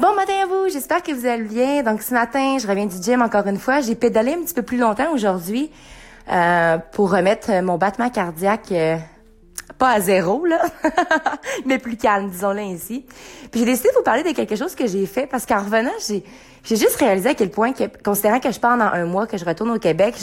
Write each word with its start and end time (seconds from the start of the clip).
Bon 0.00 0.14
matin 0.14 0.32
à 0.44 0.46
vous, 0.46 0.70
j'espère 0.72 1.02
que 1.02 1.12
vous 1.12 1.26
allez 1.26 1.42
bien. 1.42 1.82
Donc 1.82 2.00
ce 2.00 2.14
matin, 2.14 2.56
je 2.58 2.66
reviens 2.66 2.86
du 2.86 2.96
gym 3.02 3.20
encore 3.20 3.46
une 3.46 3.58
fois. 3.58 3.82
J'ai 3.82 3.94
pédalé 3.94 4.32
un 4.32 4.40
petit 4.40 4.54
peu 4.54 4.62
plus 4.62 4.78
longtemps 4.78 5.12
aujourd'hui 5.12 5.70
euh, 6.32 6.78
pour 6.92 7.12
remettre 7.12 7.62
mon 7.62 7.76
battement 7.76 8.08
cardiaque 8.08 8.72
euh, 8.72 8.96
pas 9.76 9.90
à 9.90 10.00
zéro 10.00 10.46
là, 10.46 10.62
mais 11.66 11.76
plus 11.76 11.98
calme, 11.98 12.30
disons-le 12.30 12.60
ainsi. 12.60 13.04
Puis 13.50 13.60
j'ai 13.60 13.66
décidé 13.66 13.90
de 13.90 13.94
vous 13.96 14.02
parler 14.02 14.22
de 14.22 14.30
quelque 14.30 14.56
chose 14.56 14.74
que 14.74 14.86
j'ai 14.86 15.04
fait 15.04 15.26
parce 15.26 15.44
qu'en 15.44 15.62
revenant, 15.62 15.90
j'ai 16.08 16.22
juste 16.64 16.96
réalisé 16.96 17.28
à 17.28 17.34
quel 17.34 17.50
point, 17.50 17.74
que, 17.74 17.84
considérant 18.02 18.40
que 18.40 18.50
je 18.50 18.58
pars 18.58 18.78
dans 18.78 18.84
un 18.84 19.04
mois, 19.04 19.26
que 19.26 19.36
je 19.36 19.44
retourne 19.44 19.70
au 19.70 19.78
Québec, 19.78 20.14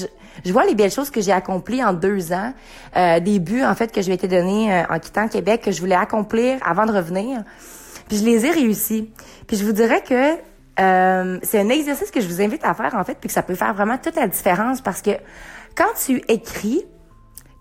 je, 0.43 0.51
vois 0.51 0.65
les 0.65 0.73
belles 0.73 0.91
choses 0.91 1.11
que 1.11 1.21
j'ai 1.21 1.31
accomplies 1.31 1.83
en 1.83 1.93
deux 1.93 2.33
ans, 2.33 2.51
euh, 2.95 3.19
des 3.19 3.37
buts 3.37 3.63
en 3.63 3.75
fait 3.75 3.91
que 3.91 4.01
je 4.01 4.09
m'étais 4.09 4.27
donné 4.27 4.73
euh, 4.73 4.83
en 4.89 4.97
quittant 4.97 5.27
Québec 5.27 5.61
que 5.65 5.71
je 5.71 5.79
voulais 5.79 5.93
accomplir 5.93 6.57
avant 6.65 6.87
de 6.87 6.93
revenir. 6.93 7.43
Puis 8.07 8.17
je 8.17 8.25
les 8.25 8.43
ai 8.43 8.51
réussis. 8.51 9.11
Puis 9.47 9.57
je 9.57 9.65
vous 9.65 9.71
dirais 9.71 10.01
que 10.01 10.35
euh, 10.79 11.39
c'est 11.41 11.59
un 11.59 11.69
exercice 11.69 12.11
que 12.11 12.21
je 12.21 12.27
vous 12.27 12.41
invite 12.41 12.63
à 12.63 12.73
faire 12.73 12.93
en 12.95 13.03
fait, 13.03 13.17
puis 13.19 13.27
que 13.27 13.33
ça 13.33 13.41
peut 13.41 13.55
faire 13.55 13.73
vraiment 13.73 13.97
toute 13.97 14.15
la 14.15 14.27
différence 14.27 14.81
parce 14.81 15.01
que 15.01 15.11
quand 15.75 15.93
tu 16.05 16.21
écris, 16.27 16.85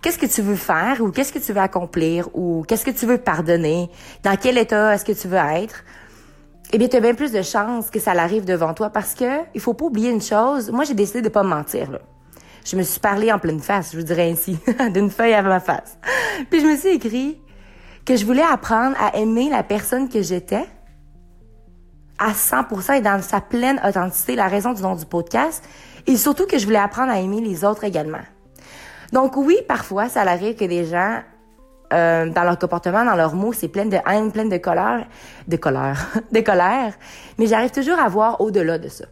qu'est-ce 0.02 0.18
que 0.18 0.26
tu 0.26 0.42
veux 0.42 0.56
faire 0.56 1.00
ou 1.00 1.10
qu'est-ce 1.10 1.32
que 1.32 1.38
tu 1.38 1.52
veux 1.52 1.60
accomplir 1.60 2.28
ou 2.34 2.64
qu'est-ce 2.66 2.84
que 2.84 2.90
tu 2.90 3.06
veux 3.06 3.18
pardonner, 3.18 3.88
dans 4.22 4.36
quel 4.36 4.58
état 4.58 4.94
est-ce 4.94 5.04
que 5.04 5.12
tu 5.12 5.28
veux 5.28 5.38
être, 5.38 5.84
eh 6.72 6.78
bien, 6.78 6.88
tu 6.88 6.96
as 6.96 7.00
bien 7.00 7.14
plus 7.14 7.32
de 7.32 7.42
chances 7.42 7.90
que 7.90 8.00
ça 8.00 8.12
l'arrive 8.12 8.44
devant 8.44 8.74
toi 8.74 8.90
parce 8.90 9.14
que 9.14 9.44
il 9.54 9.60
faut 9.60 9.74
pas 9.74 9.84
oublier 9.84 10.10
une 10.10 10.20
chose. 10.20 10.70
Moi, 10.70 10.84
j'ai 10.84 10.94
décidé 10.94 11.22
de 11.22 11.28
pas 11.28 11.44
me 11.44 11.48
mentir. 11.48 11.90
Là. 11.92 12.00
Je 12.64 12.76
me 12.76 12.82
suis 12.82 12.98
parlé 12.98 13.32
en 13.32 13.38
pleine 13.38 13.60
face, 13.60 13.92
je 13.92 13.98
vous 13.98 14.02
dirais 14.02 14.28
ainsi, 14.28 14.58
d'une 14.92 15.10
feuille 15.10 15.34
à 15.34 15.42
ma 15.42 15.60
face. 15.60 15.96
Puis 16.50 16.60
je 16.60 16.66
me 16.66 16.76
suis 16.76 16.88
écrit 16.88 17.40
que 18.04 18.16
je 18.16 18.26
voulais 18.26 18.42
apprendre 18.42 18.96
à 19.00 19.16
aimer 19.16 19.48
la 19.48 19.62
personne 19.62 20.08
que 20.08 20.20
j'étais 20.22 20.64
à 22.18 22.32
100% 22.32 22.94
et 22.94 23.00
dans 23.00 23.20
sa 23.22 23.40
pleine 23.40 23.80
authenticité, 23.86 24.36
la 24.36 24.48
raison 24.48 24.72
du 24.72 24.82
nom 24.82 24.94
du 24.94 25.06
podcast, 25.06 25.64
et 26.06 26.16
surtout 26.16 26.46
que 26.46 26.58
je 26.58 26.64
voulais 26.64 26.78
apprendre 26.78 27.12
à 27.12 27.20
aimer 27.20 27.40
les 27.40 27.64
autres 27.64 27.84
également. 27.84 28.20
Donc 29.12 29.36
oui, 29.36 29.58
parfois, 29.68 30.08
ça 30.08 30.22
arrive 30.22 30.56
que 30.56 30.64
des 30.64 30.84
gens, 30.84 31.20
euh, 31.92 32.26
dans 32.26 32.42
leur 32.42 32.58
comportement, 32.58 33.04
dans 33.04 33.14
leurs 33.14 33.34
mots, 33.34 33.52
c'est 33.52 33.68
plein 33.68 33.86
de 33.86 33.98
haine, 34.06 34.32
plein 34.32 34.46
de 34.46 34.56
colère, 34.56 35.06
de 35.46 35.56
colère, 35.56 36.06
de 36.32 36.40
colère, 36.40 36.94
mais 37.38 37.46
j'arrive 37.46 37.70
toujours 37.70 37.98
à 37.98 38.08
voir 38.08 38.40
au-delà 38.40 38.78
de 38.78 38.88
ça. 38.88 39.04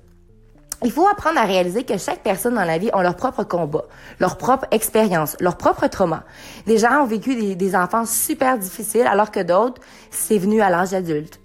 Il 0.82 0.91
faut 0.92 1.08
apprendre 1.08 1.38
à 1.38 1.44
réaliser 1.44 1.84
que 1.84 1.97
chaque 1.97 2.22
personne 2.22 2.56
dans 2.56 2.64
la 2.64 2.77
vie 2.77 2.91
a 2.92 3.02
leur 3.02 3.16
propre 3.16 3.44
combat, 3.44 3.84
leur 4.20 4.36
propre 4.36 4.66
expérience, 4.70 5.34
leur 5.41 5.56
propre 5.56 5.86
trauma. 5.86 6.25
Des 6.66 6.77
gens 6.77 7.02
ont 7.02 7.06
vécu 7.06 7.36
des, 7.36 7.55
des 7.55 7.75
enfants 7.75 8.05
super 8.05 8.58
difficiles 8.58 9.06
alors 9.06 9.30
que 9.30 9.41
d'autres, 9.41 9.80
c'est 10.10 10.36
venu 10.36 10.60
à 10.60 10.69
l'âge 10.69 10.92
adulte. 10.92 11.41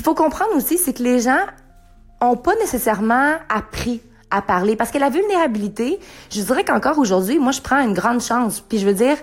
Qu'il 0.00 0.06
faut 0.06 0.14
comprendre 0.14 0.56
aussi, 0.56 0.78
c'est 0.78 0.94
que 0.94 1.02
les 1.02 1.20
gens 1.20 1.44
ont 2.22 2.34
pas 2.34 2.54
nécessairement 2.54 3.34
appris 3.50 4.00
à 4.30 4.40
parler 4.40 4.74
parce 4.74 4.90
que 4.90 4.96
la 4.96 5.10
vulnérabilité, 5.10 6.00
je 6.30 6.40
dirais 6.40 6.64
qu'encore 6.64 6.98
aujourd'hui, 6.98 7.38
moi 7.38 7.52
je 7.52 7.60
prends 7.60 7.80
une 7.80 7.92
grande 7.92 8.22
chance. 8.22 8.62
Puis 8.62 8.78
je 8.78 8.86
veux 8.86 8.94
dire, 8.94 9.18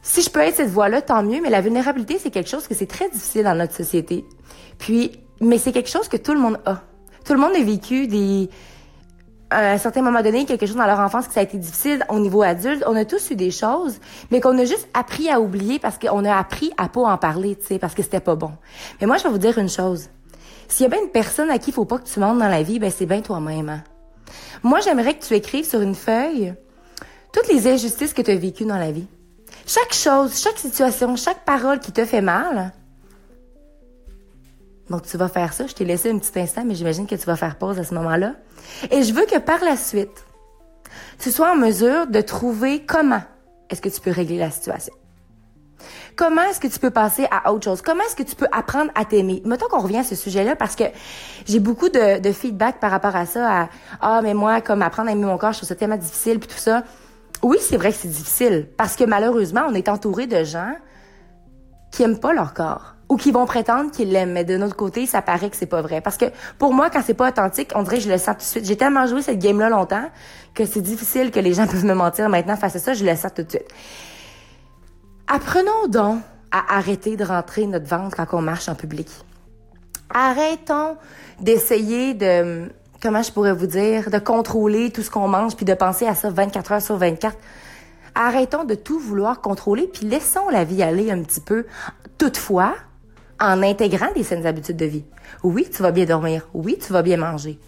si 0.00 0.22
je 0.22 0.30
peux 0.30 0.40
être 0.40 0.56
cette 0.56 0.70
voix-là, 0.70 1.02
tant 1.02 1.22
mieux, 1.22 1.42
mais 1.42 1.50
la 1.50 1.60
vulnérabilité, 1.60 2.18
c'est 2.18 2.30
quelque 2.30 2.48
chose 2.48 2.66
que 2.66 2.74
c'est 2.74 2.86
très 2.86 3.10
difficile 3.10 3.44
dans 3.44 3.54
notre 3.54 3.74
société. 3.74 4.24
Puis, 4.78 5.20
mais 5.42 5.58
c'est 5.58 5.72
quelque 5.72 5.90
chose 5.90 6.08
que 6.08 6.16
tout 6.16 6.32
le 6.32 6.40
monde 6.40 6.58
a. 6.64 6.80
Tout 7.26 7.34
le 7.34 7.40
monde 7.40 7.52
a 7.54 7.62
vécu 7.62 8.06
des, 8.06 8.48
à 9.50 9.72
un 9.72 9.78
certain 9.78 10.02
moment 10.02 10.22
donné, 10.22 10.46
quelque 10.46 10.66
chose 10.66 10.76
dans 10.76 10.86
leur 10.86 11.00
enfance 11.00 11.28
que 11.28 11.34
ça 11.34 11.40
a 11.40 11.42
été 11.42 11.58
difficile 11.58 12.04
au 12.08 12.18
niveau 12.18 12.42
adulte. 12.42 12.82
On 12.86 12.96
a 12.96 13.04
tous 13.04 13.30
eu 13.30 13.36
des 13.36 13.50
choses, 13.50 13.98
mais 14.30 14.40
qu'on 14.40 14.58
a 14.58 14.64
juste 14.64 14.88
appris 14.94 15.30
à 15.30 15.40
oublier 15.40 15.78
parce 15.78 15.98
qu'on 15.98 16.24
a 16.24 16.36
appris 16.36 16.72
à 16.76 16.88
pas 16.88 17.02
en 17.02 17.18
parler, 17.18 17.56
tu 17.56 17.66
sais, 17.66 17.78
parce 17.78 17.94
que 17.94 18.02
c'était 18.02 18.20
pas 18.20 18.34
bon. 18.34 18.52
Mais 19.00 19.06
moi, 19.06 19.16
je 19.18 19.24
vais 19.24 19.28
vous 19.28 19.38
dire 19.38 19.58
une 19.58 19.68
chose. 19.68 20.08
S'il 20.68 20.84
y 20.84 20.86
a 20.86 20.88
bien 20.88 21.02
une 21.02 21.10
personne 21.10 21.50
à 21.50 21.58
qui 21.58 21.70
il 21.70 21.74
faut 21.74 21.84
pas 21.84 21.98
que 21.98 22.08
tu 22.08 22.18
montes 22.20 22.38
dans 22.38 22.48
la 22.48 22.62
vie, 22.62 22.78
ben 22.78 22.90
c'est 22.90 23.06
bien 23.06 23.20
toi-même. 23.20 23.68
Hein. 23.68 23.84
Moi, 24.62 24.80
j'aimerais 24.80 25.14
que 25.14 25.24
tu 25.24 25.34
écrives 25.34 25.68
sur 25.68 25.80
une 25.80 25.94
feuille 25.94 26.54
toutes 27.32 27.48
les 27.48 27.66
injustices 27.66 28.14
que 28.14 28.22
tu 28.22 28.30
as 28.30 28.36
vécues 28.36 28.64
dans 28.64 28.78
la 28.78 28.92
vie. 28.92 29.06
Chaque 29.66 29.92
chose, 29.92 30.40
chaque 30.40 30.58
situation, 30.58 31.16
chaque 31.16 31.44
parole 31.44 31.80
qui 31.80 31.92
te 31.92 32.04
fait 32.04 32.20
mal. 32.20 32.72
Donc, 34.90 35.06
tu 35.06 35.16
vas 35.16 35.28
faire 35.28 35.52
ça. 35.52 35.66
Je 35.66 35.74
t'ai 35.74 35.84
laissé 35.84 36.10
un 36.10 36.18
petit 36.18 36.38
instant, 36.38 36.64
mais 36.66 36.74
j'imagine 36.74 37.06
que 37.06 37.14
tu 37.14 37.24
vas 37.26 37.36
faire 37.36 37.56
pause 37.56 37.78
à 37.78 37.84
ce 37.84 37.94
moment-là. 37.94 38.34
Et 38.90 39.02
je 39.02 39.14
veux 39.14 39.24
que 39.26 39.38
par 39.38 39.62
la 39.64 39.76
suite, 39.76 40.24
tu 41.18 41.30
sois 41.30 41.52
en 41.52 41.56
mesure 41.56 42.06
de 42.06 42.20
trouver 42.20 42.84
comment 42.84 43.22
est-ce 43.70 43.80
que 43.80 43.88
tu 43.88 44.00
peux 44.00 44.10
régler 44.10 44.38
la 44.38 44.50
situation. 44.50 44.92
Comment 46.16 46.42
est-ce 46.42 46.60
que 46.60 46.68
tu 46.68 46.78
peux 46.78 46.90
passer 46.90 47.26
à 47.30 47.52
autre 47.52 47.64
chose? 47.64 47.82
Comment 47.82 48.02
est-ce 48.04 48.14
que 48.14 48.22
tu 48.22 48.36
peux 48.36 48.46
apprendre 48.52 48.90
à 48.94 49.04
t'aimer? 49.04 49.42
Mettons 49.44 49.66
qu'on 49.66 49.80
revient 49.80 49.98
à 49.98 50.04
ce 50.04 50.14
sujet-là 50.14 50.54
parce 50.54 50.76
que 50.76 50.84
j'ai 51.46 51.58
beaucoup 51.58 51.88
de, 51.88 52.20
de, 52.20 52.32
feedback 52.32 52.78
par 52.78 52.92
rapport 52.92 53.16
à 53.16 53.26
ça, 53.26 53.62
à 53.62 53.68
Ah, 54.00 54.20
mais 54.22 54.32
moi, 54.32 54.60
comme 54.60 54.82
apprendre 54.82 55.08
à 55.08 55.12
aimer 55.12 55.26
mon 55.26 55.38
corps, 55.38 55.52
je 55.52 55.58
trouve 55.58 55.68
ça 55.68 55.74
tellement 55.74 55.96
difficile, 55.96 56.38
puis 56.38 56.48
tout 56.48 56.60
ça. 56.60 56.84
Oui, 57.42 57.58
c'est 57.60 57.76
vrai 57.76 57.90
que 57.90 57.98
c'est 57.98 58.08
difficile 58.08 58.68
parce 58.76 58.94
que 58.94 59.04
malheureusement, 59.04 59.62
on 59.68 59.74
est 59.74 59.88
entouré 59.88 60.26
de 60.26 60.44
gens 60.44 60.72
qui 61.90 62.02
aiment 62.02 62.20
pas 62.20 62.32
leur 62.32 62.54
corps 62.54 62.94
ou 63.14 63.16
qui 63.16 63.30
vont 63.30 63.46
prétendre 63.46 63.92
qu'ils 63.92 64.10
l'aiment, 64.10 64.32
mais 64.32 64.42
de 64.42 64.56
notre 64.56 64.74
côté, 64.74 65.06
ça 65.06 65.22
paraît 65.22 65.48
que 65.48 65.56
c'est 65.56 65.66
pas 65.66 65.82
vrai. 65.82 66.00
Parce 66.00 66.16
que 66.16 66.24
pour 66.58 66.74
moi, 66.74 66.90
quand 66.90 67.00
c'est 67.06 67.14
pas 67.14 67.28
authentique, 67.28 67.70
on 67.76 67.84
dirait 67.84 67.98
que 67.98 68.02
je 68.02 68.10
le 68.10 68.18
sens 68.18 68.34
tout 68.34 68.40
de 68.40 68.42
suite. 68.42 68.64
J'ai 68.64 68.76
tellement 68.76 69.06
joué 69.06 69.22
cette 69.22 69.38
game-là 69.38 69.68
longtemps 69.68 70.10
que 70.52 70.66
c'est 70.66 70.80
difficile 70.80 71.30
que 71.30 71.38
les 71.38 71.52
gens 71.52 71.66
peuvent 71.68 71.84
me 71.84 71.94
mentir 71.94 72.28
maintenant 72.28 72.56
face 72.56 72.74
à 72.74 72.80
ça, 72.80 72.92
je 72.92 73.04
le 73.04 73.14
sens 73.14 73.32
tout 73.32 73.44
de 73.44 73.50
suite. 73.50 73.68
Apprenons 75.28 75.86
donc 75.86 76.22
à 76.50 76.76
arrêter 76.76 77.16
de 77.16 77.22
rentrer 77.22 77.66
notre 77.68 77.86
ventre 77.86 78.16
quand 78.16 78.36
on 78.36 78.42
marche 78.42 78.68
en 78.68 78.74
public. 78.74 79.08
Arrêtons 80.12 80.96
d'essayer 81.40 82.14
de, 82.14 82.68
comment 83.00 83.22
je 83.22 83.30
pourrais 83.30 83.54
vous 83.54 83.68
dire, 83.68 84.10
de 84.10 84.18
contrôler 84.18 84.90
tout 84.90 85.02
ce 85.02 85.10
qu'on 85.10 85.28
mange 85.28 85.54
puis 85.54 85.64
de 85.64 85.74
penser 85.74 86.08
à 86.08 86.16
ça 86.16 86.30
24 86.30 86.72
heures 86.72 86.82
sur 86.82 86.96
24. 86.96 87.36
Arrêtons 88.16 88.64
de 88.64 88.74
tout 88.74 88.98
vouloir 88.98 89.40
contrôler 89.40 89.86
puis 89.86 90.04
laissons 90.04 90.48
la 90.50 90.64
vie 90.64 90.82
aller 90.82 91.12
un 91.12 91.22
petit 91.22 91.40
peu. 91.40 91.64
Toutefois, 92.18 92.74
en 93.44 93.62
intégrant 93.62 94.12
des 94.14 94.22
saines 94.22 94.46
habitudes 94.46 94.76
de 94.76 94.86
vie. 94.86 95.04
Oui, 95.42 95.68
tu 95.70 95.82
vas 95.82 95.92
bien 95.92 96.04
dormir. 96.04 96.48
Oui, 96.54 96.78
tu 96.84 96.92
vas 96.92 97.02
bien 97.02 97.16
manger. 97.16 97.58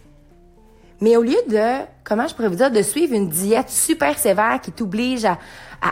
Mais 1.01 1.17
au 1.17 1.23
lieu 1.23 1.37
de, 1.49 1.85
comment 2.05 2.27
je 2.27 2.35
pourrais 2.35 2.49
vous 2.49 2.57
dire, 2.57 2.71
de 2.71 2.83
suivre 2.83 3.15
une 3.15 3.29
diète 3.29 3.69
super 3.69 4.19
sévère 4.19 4.61
qui 4.63 4.73
t'oblige 4.73 5.27
à, 5.27 5.39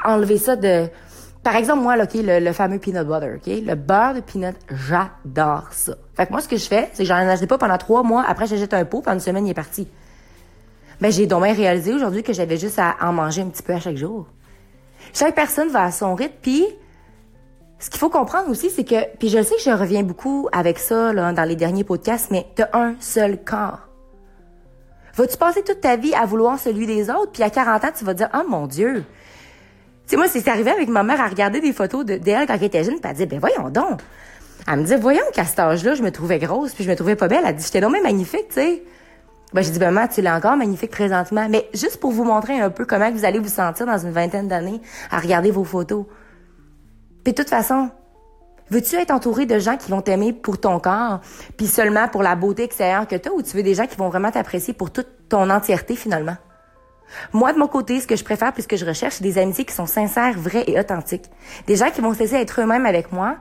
enlever 0.06 0.38
ça 0.38 0.56
de, 0.56 0.88
par 1.42 1.56
exemple, 1.56 1.82
moi, 1.82 1.94
le, 1.96 2.52
fameux 2.52 2.78
peanut 2.78 3.06
butter, 3.06 3.34
OK? 3.36 3.66
Le 3.66 3.74
beurre 3.74 4.14
de 4.14 4.20
peanut, 4.20 4.56
j'adore 4.70 5.68
ça. 5.72 5.94
Fait 6.16 6.26
que 6.26 6.32
moi, 6.32 6.40
ce 6.40 6.48
que 6.48 6.56
je 6.56 6.66
fais, 6.66 6.88
c'est 6.94 7.02
que 7.02 7.08
j'en 7.08 7.16
achète 7.16 7.48
pas 7.48 7.58
pendant 7.58 7.76
trois 7.76 8.02
mois. 8.02 8.24
Après, 8.26 8.46
j'achète 8.46 8.72
un 8.72 8.86
pot, 8.86 9.02
pendant 9.02 9.16
une 9.16 9.20
semaine, 9.20 9.46
il 9.46 9.50
est 9.50 9.54
parti. 9.54 9.86
Ben, 11.00 11.12
j'ai 11.12 11.26
donc 11.26 11.42
réalisé 11.42 11.92
aujourd'hui 11.92 12.22
que 12.22 12.32
j'avais 12.32 12.56
juste 12.56 12.78
à 12.78 12.96
en 13.02 13.12
manger 13.12 13.42
un 13.42 13.48
petit 13.48 13.62
peu 13.62 13.74
à 13.74 13.80
chaque 13.80 13.96
jour. 13.96 14.26
Chaque 15.12 15.34
personne 15.34 15.68
va 15.68 15.84
à 15.84 15.90
son 15.92 16.14
rythme, 16.14 16.34
puis 16.40 16.64
ce 17.84 17.90
qu'il 17.90 17.98
faut 17.98 18.08
comprendre 18.08 18.48
aussi, 18.48 18.70
c'est 18.70 18.84
que, 18.84 19.14
puis 19.18 19.28
je 19.28 19.42
sais 19.42 19.56
que 19.56 19.60
je 19.60 19.68
reviens 19.68 20.02
beaucoup 20.02 20.48
avec 20.52 20.78
ça 20.78 21.12
là, 21.12 21.34
dans 21.34 21.44
les 21.44 21.54
derniers 21.54 21.84
podcasts, 21.84 22.30
mais 22.30 22.46
t'as 22.54 22.68
un 22.72 22.94
seul 22.98 23.36
corps. 23.44 23.80
Vas-tu 25.16 25.36
passer 25.36 25.62
toute 25.62 25.82
ta 25.82 25.96
vie 25.96 26.14
à 26.14 26.24
vouloir 26.24 26.58
celui 26.58 26.86
des 26.86 27.10
autres, 27.10 27.32
puis 27.32 27.42
à 27.42 27.50
40 27.50 27.84
ans, 27.84 27.88
tu 27.94 28.06
vas 28.06 28.14
dire, 28.14 28.30
oh 28.34 28.48
mon 28.48 28.66
Dieu, 28.66 29.04
tu 29.04 29.04
sais, 30.06 30.16
moi, 30.16 30.28
c'est 30.28 30.48
arrivé 30.48 30.70
avec 30.70 30.88
ma 30.88 31.02
mère 31.02 31.20
à 31.20 31.28
regarder 31.28 31.60
des 31.60 31.74
photos 31.74 32.06
d'elle 32.06 32.46
quand 32.46 32.54
elle 32.54 32.64
était 32.64 32.84
jeune, 32.84 33.00
puis 33.00 33.10
elle 33.10 33.16
dit, 33.16 33.26
ben 33.26 33.38
voyons 33.38 33.68
donc. 33.68 34.00
Elle 34.66 34.78
me 34.78 34.84
dit, 34.84 34.94
voyons 34.96 35.24
qu'à 35.34 35.44
cet 35.44 35.58
âge-là, 35.58 35.94
je 35.94 36.02
me 36.02 36.10
trouvais 36.10 36.38
grosse, 36.38 36.72
puis 36.72 36.84
je 36.84 36.90
me 36.90 36.96
trouvais 36.96 37.16
pas 37.16 37.28
belle. 37.28 37.44
Elle 37.46 37.54
dit, 37.54 37.64
j'étais 37.64 37.82
non 37.82 37.90
mais 37.90 38.00
magnifique, 38.00 38.48
tu 38.48 38.54
sais. 38.54 38.82
Ben, 39.52 39.62
j'ai 39.62 39.72
dit, 39.72 39.78
ben, 39.78 39.90
maman, 39.90 40.08
tu 40.08 40.22
l'es 40.22 40.30
encore 40.30 40.56
magnifique 40.56 40.90
présentement. 40.90 41.48
Mais 41.50 41.68
juste 41.74 42.00
pour 42.00 42.12
vous 42.12 42.24
montrer 42.24 42.58
un 42.60 42.70
peu 42.70 42.86
comment 42.86 43.10
vous 43.10 43.26
allez 43.26 43.38
vous 43.38 43.48
sentir 43.48 43.84
dans 43.84 43.98
une 43.98 44.10
vingtaine 44.10 44.48
d'années 44.48 44.80
à 45.10 45.18
regarder 45.18 45.50
vos 45.50 45.64
photos. 45.64 46.06
Puis 47.24 47.32
de 47.32 47.36
toute 47.36 47.50
façon, 47.50 47.90
veux-tu 48.70 48.96
être 48.96 49.10
entouré 49.10 49.46
de 49.46 49.58
gens 49.58 49.76
qui 49.76 49.90
vont 49.90 50.02
t'aimer 50.02 50.32
pour 50.32 50.60
ton 50.60 50.78
corps, 50.78 51.20
puis 51.56 51.66
seulement 51.66 52.06
pour 52.08 52.22
la 52.22 52.36
beauté 52.36 52.64
extérieure 52.64 53.08
que 53.08 53.16
tu 53.16 53.28
as, 53.28 53.32
ou 53.32 53.42
tu 53.42 53.56
veux 53.56 53.62
des 53.62 53.74
gens 53.74 53.86
qui 53.86 53.96
vont 53.96 54.10
vraiment 54.10 54.30
t'apprécier 54.30 54.74
pour 54.74 54.90
toute 54.90 55.08
ton 55.28 55.50
entièreté 55.50 55.96
finalement? 55.96 56.36
Moi, 57.32 57.52
de 57.52 57.58
mon 57.58 57.68
côté, 57.68 58.00
ce 58.00 58.06
que 58.06 58.16
je 58.16 58.24
préfère 58.24 58.52
puis 58.52 58.62
ce 58.62 58.68
que 58.68 58.76
je 58.76 58.84
recherche, 58.84 59.14
c'est 59.14 59.24
des 59.24 59.38
amitiés 59.38 59.64
qui 59.64 59.74
sont 59.74 59.86
sincères, 59.86 60.38
vraies 60.38 60.64
et 60.66 60.78
authentiques. 60.78 61.30
Des 61.66 61.76
gens 61.76 61.90
qui 61.90 62.00
vont 62.00 62.12
se 62.14 62.18
laisser 62.18 62.36
être 62.36 62.60
eux-mêmes 62.60 62.86
avec 62.86 63.12
moi, 63.12 63.36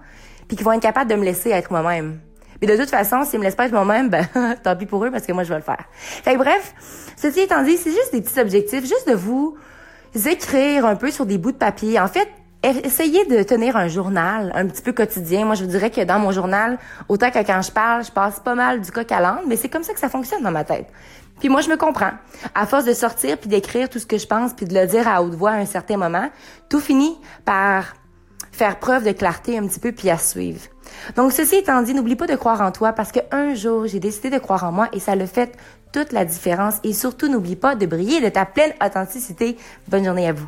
puis 0.47 0.57
qui 0.57 0.63
vont 0.63 0.71
être 0.73 0.81
capables 0.81 1.09
de 1.09 1.15
me 1.15 1.23
laisser 1.23 1.49
être 1.49 1.71
moi-même. 1.71 2.19
Mais 2.61 2.67
de 2.67 2.77
toute 2.77 2.89
façon, 2.89 3.23
s'ils 3.25 3.39
me 3.39 3.43
laissent 3.43 3.55
pas 3.55 3.65
être 3.65 3.73
moi-même, 3.73 4.09
ben, 4.09 4.25
tant 4.63 4.75
pis 4.75 4.85
pour 4.85 5.03
eux 5.03 5.11
parce 5.11 5.25
que 5.25 5.33
moi, 5.33 5.43
je 5.43 5.49
vais 5.49 5.57
le 5.57 5.63
faire. 5.63 5.83
Fait 5.91 6.37
bref, 6.37 6.73
ceci 7.17 7.41
étant 7.41 7.63
dit, 7.63 7.77
c'est 7.77 7.91
juste 7.91 8.13
des 8.13 8.21
petits 8.21 8.39
objectifs, 8.39 8.81
juste 8.81 9.09
de 9.09 9.15
vous 9.15 9.57
écrire 10.25 10.85
un 10.85 10.95
peu 10.95 11.11
sur 11.11 11.25
des 11.25 11.37
bouts 11.37 11.51
de 11.51 11.57
papier. 11.57 11.99
En 11.99 12.07
fait, 12.07 12.29
essayez 12.63 13.25
de 13.25 13.43
tenir 13.43 13.75
un 13.75 13.87
journal 13.87 14.51
un 14.55 14.65
petit 14.67 14.81
peu 14.81 14.93
quotidien. 14.93 15.45
Moi, 15.45 15.55
je 15.55 15.63
vous 15.63 15.69
dirais 15.69 15.89
que 15.89 16.01
dans 16.01 16.19
mon 16.19 16.31
journal, 16.31 16.77
autant 17.09 17.29
que 17.29 17.39
quand 17.39 17.61
je 17.61 17.71
parle, 17.71 18.05
je 18.05 18.11
passe 18.11 18.39
pas 18.39 18.55
mal 18.55 18.81
du 18.81 18.91
coq 18.91 19.11
à 19.11 19.19
l'âne, 19.19 19.41
mais 19.47 19.57
c'est 19.57 19.69
comme 19.69 19.83
ça 19.83 19.93
que 19.93 19.99
ça 19.99 20.09
fonctionne 20.09 20.43
dans 20.43 20.51
ma 20.51 20.63
tête. 20.63 20.87
Puis 21.39 21.49
moi, 21.49 21.61
je 21.61 21.69
me 21.69 21.77
comprends. 21.77 22.11
À 22.55 22.65
force 22.65 22.85
de 22.85 22.93
sortir 22.93 23.37
puis 23.37 23.49
d'écrire 23.49 23.89
tout 23.89 23.99
ce 23.99 24.05
que 24.05 24.17
je 24.17 24.27
pense 24.27 24.53
puis 24.53 24.65
de 24.65 24.73
le 24.73 24.87
dire 24.87 25.07
à 25.07 25.21
haute 25.21 25.35
voix 25.35 25.51
à 25.51 25.55
un 25.55 25.65
certain 25.65 25.97
moment, 25.97 26.29
tout 26.69 26.79
finit 26.79 27.17
par 27.43 27.95
faire 28.51 28.79
preuve 28.79 29.03
de 29.03 29.11
clarté 29.11 29.57
un 29.57 29.67
petit 29.67 29.79
peu 29.79 29.91
puis 29.91 30.09
à 30.09 30.17
suivre. 30.17 30.61
Donc, 31.15 31.31
ceci 31.31 31.55
étant 31.55 31.81
dit, 31.81 31.93
n'oublie 31.93 32.15
pas 32.15 32.27
de 32.27 32.35
croire 32.35 32.61
en 32.61 32.71
toi 32.71 32.93
parce 32.93 33.11
qu'un 33.11 33.55
jour, 33.55 33.87
j'ai 33.87 33.99
décidé 33.99 34.29
de 34.29 34.37
croire 34.37 34.63
en 34.63 34.71
moi 34.71 34.89
et 34.93 34.99
ça 34.99 35.15
le 35.15 35.25
fait 35.25 35.57
toute 35.91 36.11
la 36.11 36.23
différence. 36.23 36.75
Et 36.83 36.93
surtout, 36.93 37.27
n'oublie 37.27 37.55
pas 37.55 37.75
de 37.75 37.85
briller 37.85 38.21
de 38.21 38.29
ta 38.29 38.45
pleine 38.45 38.71
authenticité. 38.83 39.57
Bonne 39.87 40.05
journée 40.05 40.29
à 40.29 40.33
vous. 40.33 40.47